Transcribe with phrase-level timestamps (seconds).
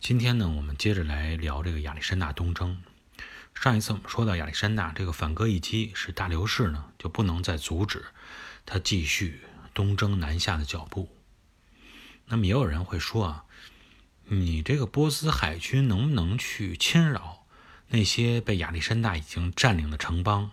[0.00, 2.82] 今天呢，我们接着来聊这个亚历山大东征。
[3.54, 8.06] 上一次我们说到亚历山大这个反戈一击，使大流士呢就不能再阻止
[8.64, 9.42] 他继续
[9.74, 11.14] 东征南下的脚步。
[12.24, 13.44] 那么也有人会说啊，
[14.24, 17.44] 你这个波斯海军能不能去侵扰
[17.88, 20.52] 那些被亚历山大已经占领的城邦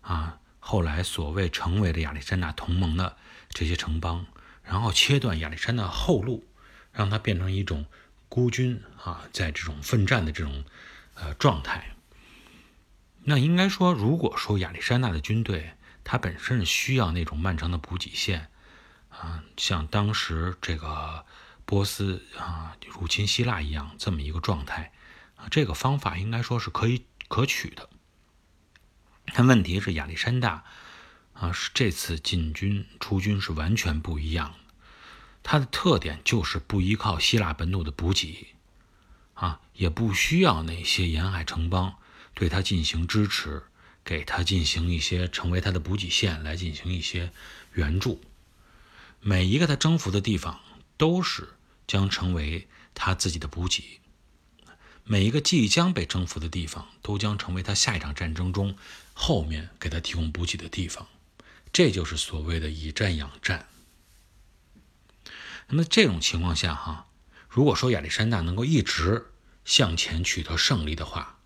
[0.00, 0.40] 啊？
[0.58, 3.16] 后来所谓成为了亚历山大同盟的
[3.50, 4.26] 这些城邦，
[4.64, 6.44] 然后切断亚历山大后路，
[6.92, 7.86] 让他变成一种。
[8.30, 10.64] 孤军啊，在这种奋战的这种
[11.14, 11.96] 呃状态，
[13.24, 18.48] 那应该说，如果说亚历山大的军队，它本身是需要那种漫长的补给线
[19.08, 21.26] 啊，像当时这个
[21.64, 24.92] 波斯啊入侵希腊一样这么一个状态
[25.34, 27.90] 啊，这个方法应该说是可以可取的。
[29.34, 30.62] 但问题是，亚历山大
[31.32, 34.54] 啊，是这次进军出军是完全不一样。
[35.42, 38.54] 它的特点就是不依靠希腊本土的补给，
[39.34, 41.96] 啊，也不需要那些沿海城邦
[42.34, 43.62] 对它进行支持，
[44.04, 47.32] 给它进行一些成为它的补给线来进行一些
[47.74, 48.20] 援助。
[49.20, 50.60] 每一个他征服的地方
[50.96, 51.50] 都是
[51.86, 54.00] 将成为他自己的补给，
[55.04, 58.76] 每一个即将被征服的地方都将成为他下一场战争中
[59.12, 61.06] 后面给他提供补给的地方。
[61.72, 63.66] 这就是所谓的以战养战。
[65.70, 67.06] 那么这种情况下，哈，
[67.48, 69.30] 如果说亚历山大能够一直
[69.64, 71.38] 向前取得胜利的话，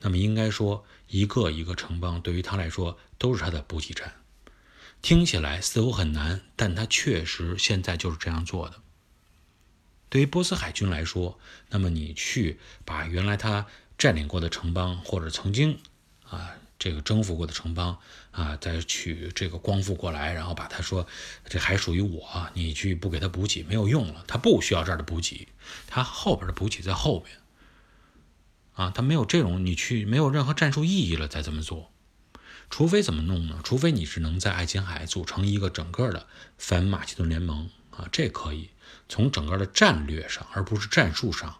[0.00, 4.14] 那么应该说一个一个城邦对于他来说都是他的补给站。
[5.00, 8.82] 听起来似乎很难，但他确实现在就是这样做的。
[10.08, 11.38] 对于波斯海军来说，
[11.70, 15.80] 那么你去把原来他占领过的城邦或者曾经
[16.28, 16.56] 啊。
[16.78, 17.98] 这个征服过的城邦
[18.30, 21.06] 啊，再取这个光复过来，然后把他说
[21.48, 25.48] 这还属于我，你去不给他补给没有用了，他不需要这儿的补给，
[25.86, 27.38] 他后边的补给在后边
[28.74, 31.90] 啊，他没有这种你去没有任何战术意义了，再这么做，
[32.68, 33.60] 除非怎么弄呢？
[33.64, 36.26] 除非你是能在爱琴海组成一个整个的
[36.58, 38.68] 反马其顿联盟啊，这可以
[39.08, 41.56] 从整个的战略上，而不是战术上，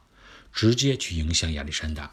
[0.52, 2.12] 直接去影响亚历山大。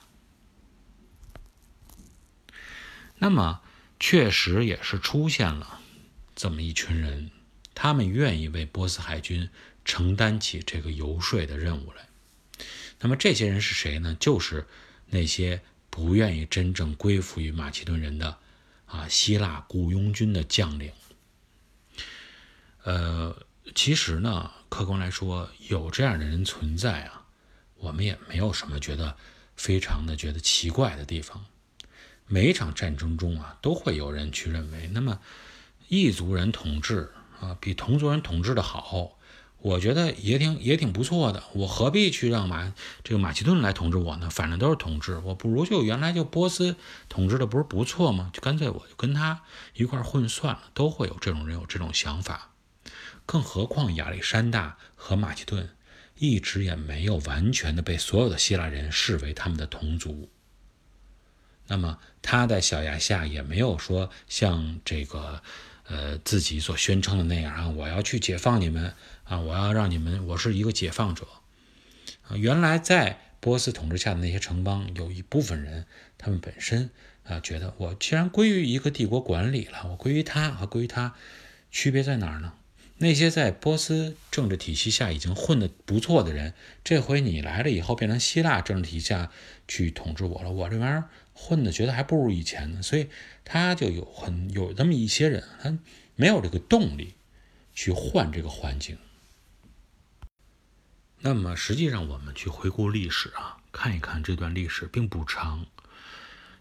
[3.23, 3.61] 那么，
[4.01, 5.79] 确实也是出现了
[6.35, 7.31] 这么一群人，
[7.73, 9.49] 他们愿意为波斯海军
[9.85, 12.09] 承担起这个游说的任务来。
[12.99, 14.13] 那么这些人是谁呢？
[14.19, 14.67] 就是
[15.05, 18.39] 那些不愿意真正归附于马其顿人的
[18.87, 20.91] 啊希腊雇佣军的将领。
[22.83, 27.25] 呃，其实呢，客观来说，有这样的人存在啊，
[27.77, 29.15] 我们也没有什么觉得
[29.55, 31.45] 非常的觉得奇怪的地方。
[32.33, 35.19] 每一场战争中啊，都会有人去认为，那么
[35.87, 39.19] 异族人统治啊，比同族人统治的好，
[39.59, 41.43] 我觉得也挺也挺不错的。
[41.53, 42.73] 我何必去让马
[43.03, 44.31] 这个马其顿来统治我呢？
[44.31, 46.75] 反正都是统治，我不如就原来就波斯
[47.07, 48.31] 统治的不是不错吗？
[48.33, 49.43] 就干脆我就跟他
[49.75, 50.63] 一块混算了。
[50.73, 52.49] 都会有这种人有这种想法，
[53.27, 55.69] 更何况亚历山大和马其顿
[56.15, 60.31] 一直也没有完全的被所有的希腊人视为他们的同族。
[61.67, 65.41] 那么他在小亚下也没有说像这个，
[65.87, 68.93] 呃，自己所宣称的那样啊，我要去解放你们
[69.23, 71.27] 啊，我要让你们，我是一个解放者
[72.27, 72.35] 啊。
[72.35, 75.85] 原来在波斯统治下的那些城邦，有一部分人，
[76.17, 76.89] 他们本身
[77.23, 81.15] 啊，觉得我既然归于一个帝国管理了，我归于他和归于他，
[81.71, 82.53] 区别在哪儿呢？
[82.99, 86.53] 那些在波斯政治体系下已经混得不错的人，
[86.83, 89.31] 这回你来了以后，变成希腊政治体系下
[89.67, 91.09] 去统治我了，我这玩意儿。
[91.33, 93.09] 混的觉得还不如以前呢，所以
[93.43, 95.77] 他就有很有这么一些人，他
[96.15, 97.15] 没有这个动力
[97.73, 98.97] 去换这个环境。
[101.19, 105.65] 那么实际上，我们去回顾历史啊，看一看这段历史并不长。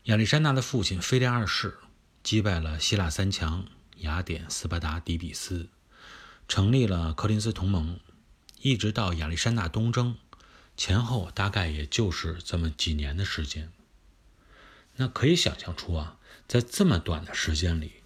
[0.04, 1.78] 亚历山大的父亲腓力二世
[2.22, 3.66] 击败了希腊三强
[3.98, 5.68] 雅典、斯巴达、底比斯，
[6.48, 8.00] 成立了柯林斯同盟，
[8.60, 10.16] 一直到亚历山大东征
[10.76, 13.70] 前后，大概也就是这么几年的时间。
[14.96, 18.02] 那可以想象出啊，在这么短的时间里，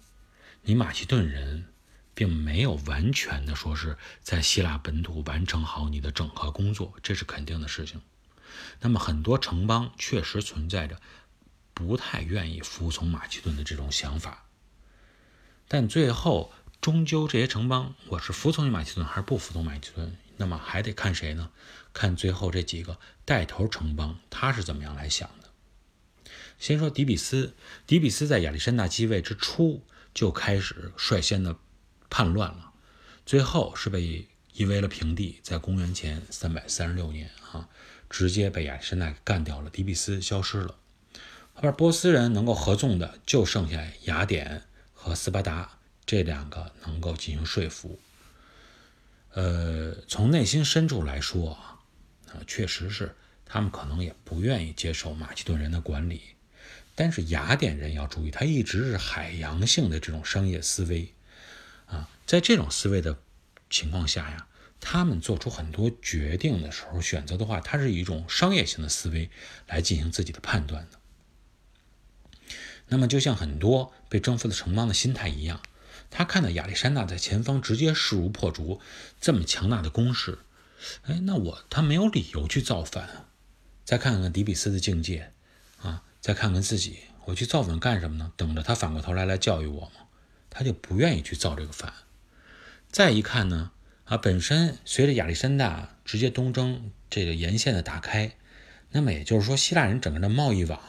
[0.61, 1.65] 你马其顿人
[2.13, 8.01] 并没有完全的说是在希腊本土完成好你的整合工作，这是肯定的事情。
[8.79, 10.99] 那么很多城邦确实存在着
[11.73, 14.45] 不太愿意服从马其顿的这种想法，
[15.67, 16.51] 但最后
[16.81, 21.51] 终究这些城邦，我是服从于马其顿还是不服从马其顿，那么还得看谁呢？
[21.93, 25.29] 看最后这几个带头城邦他是怎么样来想。
[26.59, 27.53] 先说迪比斯，
[27.85, 29.83] 迪比斯在亚历山大继位之初
[30.13, 31.55] 就开始率先的
[32.09, 32.71] 叛乱了，
[33.25, 37.69] 最后是被夷为了平地，在公元前三百三十六年啊，
[38.09, 40.75] 直接被亚历山大干掉了，迪比斯消失了。
[41.53, 44.63] 后边波斯人能够合纵的就剩下雅典
[44.93, 47.99] 和斯巴达这两个能够进行说服。
[49.33, 51.79] 呃，从内心深处来说啊，
[52.29, 53.15] 啊，确实是
[53.45, 56.21] 他们可能也不愿意接受马其顿人的管理。
[56.99, 61.13] 但是雅典人要注意，他一直是海洋性的这种商业思维
[61.85, 63.19] 啊，在这种思维的
[63.69, 64.47] 情况下呀，
[64.79, 69.29] 他们做出很多决定的时候，选择的话，他是以一种商业性的思维
[69.67, 70.97] 来进行自己的判断的。
[72.87, 75.61] 那么，就像很多被征服的城邦的心态一样。
[76.09, 78.81] 他看到亚历山大在前方直接势如破竹，
[79.21, 80.39] 这么强大的攻势，
[81.03, 83.29] 哎，那我他没有理由去造反啊。
[83.85, 85.31] 再看看迪比斯的境界，
[85.79, 88.31] 啊，再看看自己，我去造反干什么呢？
[88.35, 90.07] 等着他反过头来来教育我吗？
[90.49, 91.93] 他就不愿意去造这个反。
[92.89, 93.71] 再一看呢，
[94.05, 98.31] 啊，本身随着亚历山大直接东征这个沿线的打开，
[98.91, 100.81] 那么也就是说，希腊人整个的贸易网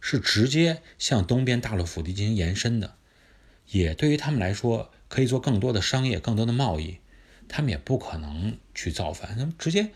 [0.00, 2.94] 是直接向东边大陆腹地进行延伸的。
[3.68, 6.98] 也对于他们来说，可以做更多的商业、更多的贸易，
[7.48, 9.90] 他们也不可能去造反，那么直接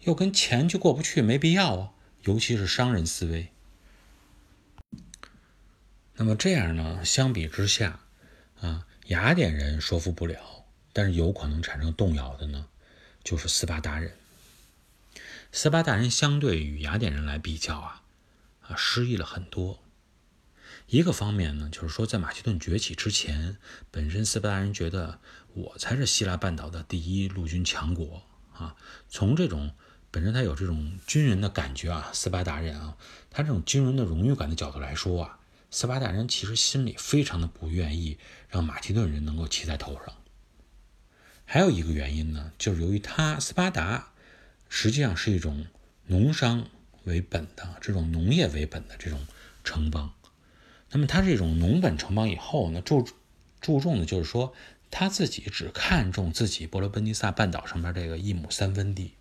[0.00, 1.90] 又跟钱就过不去，没必要啊。
[2.22, 3.51] 尤其是商人思维。
[6.22, 7.98] 那么这样呢，相比之下，
[8.60, 12.68] 啊，雅典人说服不了，但是有可能产生动摇的呢，
[13.24, 14.16] 就是斯巴达人。
[15.50, 18.02] 斯巴达人相对于雅典人来比较啊，
[18.60, 19.82] 啊，失意了很多。
[20.86, 23.56] 一个方面呢，就是说，在马其顿崛起之前，
[23.90, 25.18] 本身斯巴达人觉得
[25.54, 28.22] 我才是希腊半岛的第一陆军强国
[28.54, 28.76] 啊。
[29.08, 29.74] 从这种
[30.12, 32.96] 本身他有这种军人的感觉啊，斯巴达人啊，
[33.28, 35.38] 他这种军人的荣誉感的角度来说啊，
[35.72, 38.18] 斯巴达人其实心里非常的不愿意
[38.50, 40.14] 让马其顿人能够骑在头上。
[41.46, 44.12] 还有一个原因呢，就是由于他斯巴达
[44.68, 45.66] 实际上是一种
[46.06, 46.68] 农商
[47.04, 49.26] 为本的这种农业为本的这种
[49.64, 50.12] 城邦。
[50.90, 53.08] 那么他这种农本城邦以后呢，注
[53.58, 54.52] 注重的就是说，
[54.90, 59.14] 他自己只看重自己伯罗奔尼撒半岛上面这个一亩三分地，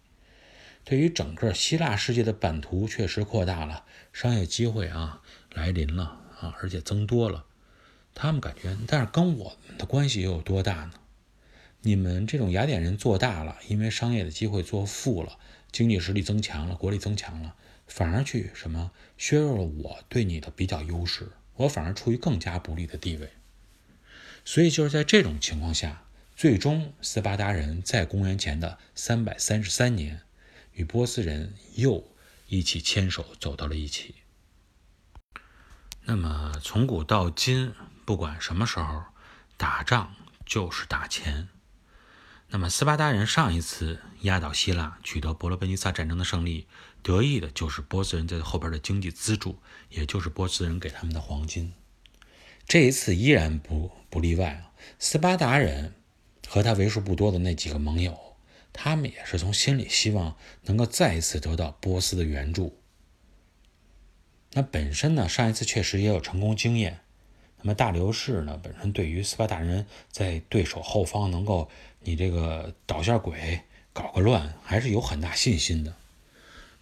[0.83, 5.21] 对于整个希腊世界的版图确实扩大了，商业机会啊
[5.53, 7.45] 来临了啊，而且增多了。
[8.13, 10.93] 他们感觉，但是跟我们的关系又有多大呢？
[11.81, 15.39] 你们这种雅典人做大了，因为商业的机会做富了，
[15.71, 17.55] 经济实力增强了，国力增强了，
[17.87, 21.31] 反而去什么削弱了我对你的比较优势。
[21.55, 23.29] 我反而处于更加不利的地位，
[24.43, 26.05] 所以就是在这种情况下，
[26.35, 30.21] 最终斯巴达人在公元前的三百三十三年，
[30.73, 32.03] 与波斯人又
[32.47, 34.15] 一起牵手走到了一起。
[36.11, 37.71] 那么从古到今，
[38.03, 39.01] 不管什么时候
[39.55, 40.13] 打仗，
[40.45, 41.47] 就是打钱。
[42.49, 46.67] 那么斯巴达人上一次压倒希腊，取得伯罗奔尼撒战争的胜利，
[47.01, 51.71] 得意的就是波斯人在后边的经济资助，也就是波斯人给他们的黄金。
[52.67, 54.75] 这一次依然不不例外啊！
[54.99, 55.95] 斯巴达人
[56.45, 58.35] 和他为数不多的那几个盟友，
[58.73, 62.80] 他们也是从心里希望能够再一次得到波斯的援助。
[64.53, 66.99] 那本身呢，上一次确实也有成功经验。
[67.61, 71.69] 那么大流士呢，本身对于斯巴达人在对手后方能够
[71.99, 73.61] 你这个捣下鬼、
[73.93, 75.95] 搞个乱，还是有很大信心的。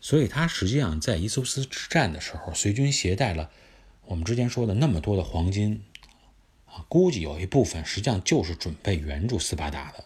[0.01, 3.49] 所以他实际上在伊苏斯之战的时候，随军携带了
[4.05, 5.83] 我们之前说的那么多的黄金
[6.65, 10.05] 啊，估计有一部分实际上就是准备援助斯巴达的。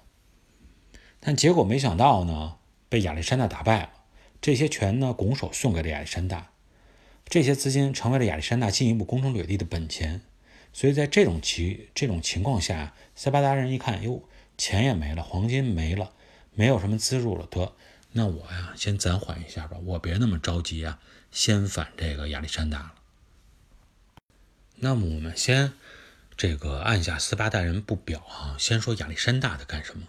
[1.19, 2.57] 但结果没想到呢，
[2.89, 3.89] 被亚历山大打败了。
[4.41, 6.51] 这些权呢，拱手送给了亚历山大，
[7.33, 10.21] 这些资金成为了亚历山大进一步攻城略地的本钱。
[10.71, 14.21] 所以在这种情这种情况下，斯巴达人一看，哟，
[14.55, 16.13] 钱也没了，黄金没了，
[16.53, 17.73] 没有什么资助了，得，
[18.11, 20.99] 那我呀，先暂缓一下吧，我别那么着急啊，
[21.31, 22.93] 先反这个亚历山大了。
[24.75, 25.73] 那么我们先
[26.37, 30.05] 这个按下斯巴达人不表啊，先说亚历山大的干什么？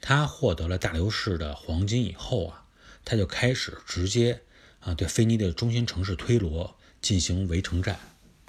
[0.00, 2.64] 他获得了大流士的黄金以后啊，
[3.04, 4.40] 他就开始直接
[4.84, 7.98] 啊对腓尼的中心城市推罗进行围城战。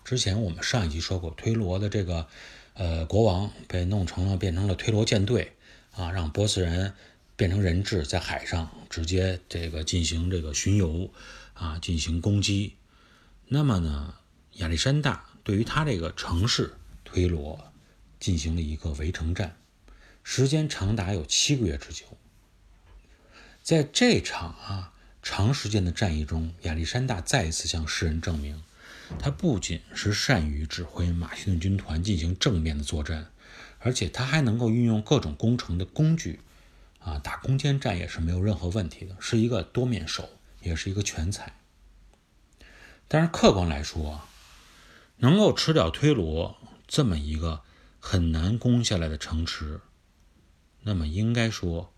[0.04, 2.28] 之前我们上一集说过，推罗的这个
[2.74, 5.54] 呃国王被弄成了变成了推罗舰队
[5.94, 6.94] 啊，让波斯人
[7.36, 11.10] 变成人质，在海上直接这个进行这个巡游
[11.54, 12.76] 啊，进行攻击。
[13.48, 14.16] 那么呢，
[14.54, 16.74] 亚历山大对于他这个城市
[17.04, 17.72] 推罗
[18.20, 19.58] 进行了一个围城战，
[20.24, 22.06] 时间长达有七个月之久。
[23.64, 24.94] 在这场啊
[25.26, 28.62] 长时间的战役中，亚历山大再一次向世人证明。
[29.18, 33.32] 他不仅是善于指挥马其顿军团进行正面的作战，
[33.80, 36.42] 而且他还能够运用各种攻城的工具，
[37.00, 40.30] 啊，打攻坚战也是没有任何问题的，是一个多面手，
[40.62, 41.56] 也是一个全才。
[43.08, 44.22] 但是客观来说，
[45.18, 46.56] 能够吃掉推罗
[46.88, 47.64] 这么一个
[48.00, 49.82] 很难攻下来的城池，
[50.84, 51.92] 那么应该说，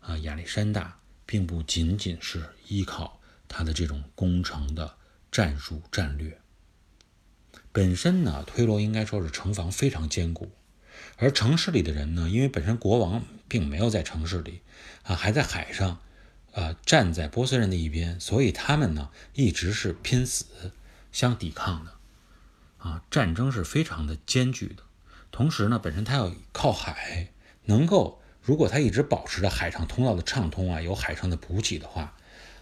[0.00, 0.98] 啊，亚历山大
[1.32, 4.96] 并不仅仅是依靠他的这种攻城的
[5.30, 6.38] 战术战略。
[7.72, 10.52] 本身呢，推罗应该说是城防非常坚固，
[11.16, 14.60] 而城市里的人呢，因为本身国王并没有在城市里，
[15.04, 16.00] 啊，还在海上。
[16.50, 20.44] 呃，站在波斯人的一边，所以他们呢一直是拼死
[21.10, 21.92] 相抵抗的，
[22.76, 24.82] 啊，战争是非常的艰巨的。
[25.30, 27.32] 同时呢，本身他要靠海，
[27.64, 32.16] 能够如果他一直保持着海上通道的畅通啊，有海上的补给的话，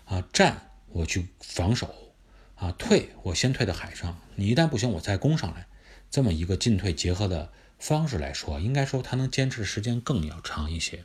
[0.05, 2.13] 啊，战我去防守，
[2.55, 5.67] 啊，退我先退到海上，你一旦不行，我再攻上来，
[6.11, 11.05] 这么一个进退结合的方式来说，应该说他能坚持的时间更要长一些。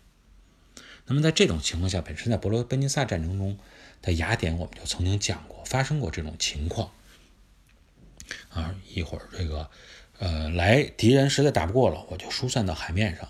[1.06, 3.58] 那么在这种情况下，本身在伯罗奔尼撒战争中
[4.02, 6.92] 的雅典，我们就曾经讲过，发生过这种情况。
[8.50, 9.70] 啊，一会儿这个，
[10.18, 13.30] 呃，来敌人实在打不过了，我就疏散到海面上，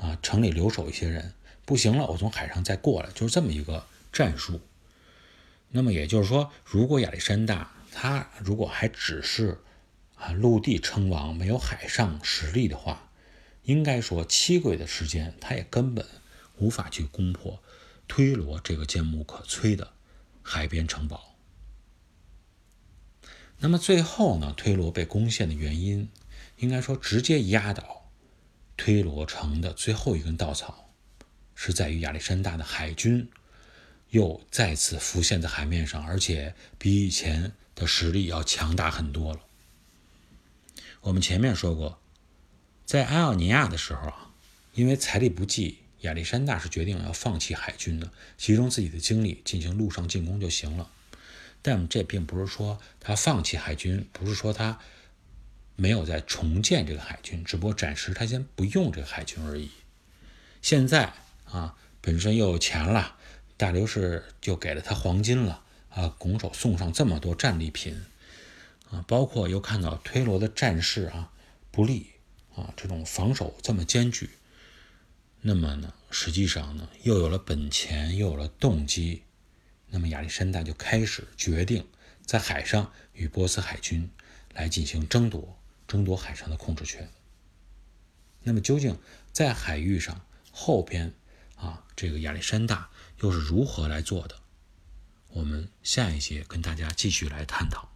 [0.00, 4.60] 啊，城里留守一些人，不行了，我从海上再过来，就是这么一个战术。
[5.70, 9.60] 那么也就是说，如果亚历山大他如果还只是
[10.16, 13.10] 啊陆地称王，没有海上实力的话，
[13.64, 16.06] 应该说七个月的时间，他也根本。
[16.58, 17.62] 无法去攻破
[18.08, 19.92] 推罗这个坚不可摧的
[20.40, 21.36] 海边城堡。
[23.58, 24.54] 那么最后呢？
[24.56, 26.08] 推罗被攻陷的原因，
[26.56, 27.95] 应该说直接压倒
[28.76, 30.90] 推罗城的最后一根稻草，
[31.54, 33.28] 是在于亚历山大的海军
[34.10, 39.40] 又再次浮现在海面上，而且比以前的实力要强大很多了。
[41.00, 41.98] 我们前面说过，
[42.84, 44.30] 在埃奥尼亚的时候啊，
[44.74, 45.78] 因为财力不济。
[46.02, 50.88] 亚历山大是决定要放弃海军的，集中自己的精力进行陆上进攻就行了。
[51.62, 54.78] 但这并不是说他放弃海军，不是说他
[55.76, 59.70] 没有在重建这个海军，只不过暂时他先不用这个海军而已。
[60.62, 61.12] 现在
[61.44, 63.16] 啊，本身又有钱了，
[63.56, 68.04] 大流士就给了他黄金了啊，拱手送上这么多战利品
[68.90, 71.30] 啊，包括又看到推罗的战事啊
[71.70, 72.10] 不利
[72.54, 74.30] 啊，这种防守这么艰巨。
[75.42, 79.22] 那么呢，实际上呢，又有了本钱，又有了动机，
[79.90, 81.86] 那么亚历山大就开始决定
[82.24, 84.10] 在海上与波斯海军
[84.52, 85.56] 来进行争夺，
[85.86, 87.10] 争夺海上的控制权。
[88.42, 88.98] 那么究竟
[89.32, 90.20] 在海域上
[90.52, 91.14] 后边
[91.56, 92.90] 啊，这个亚历山大
[93.20, 94.36] 又是如何来做的？
[95.28, 97.88] 我们下一节跟大家继续来探讨。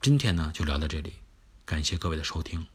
[0.00, 1.14] 今天呢，就聊到这里，
[1.64, 2.66] 感谢各位的收听。